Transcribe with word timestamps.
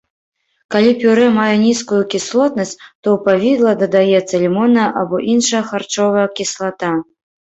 Калі 0.75 0.91
пюрэ 1.01 1.25
мае 1.39 1.51
нізкую 1.63 1.99
кіслотнасць, 2.13 2.71
то 3.03 3.07
ў 3.15 3.27
павідла 3.27 3.71
дадаецца 3.83 4.35
лімонная 4.43 4.89
або 5.01 5.15
іншая 5.35 5.63
харчовая 5.69 6.27
кіслата. 6.41 6.89